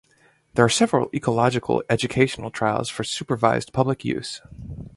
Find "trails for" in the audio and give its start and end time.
2.49-3.03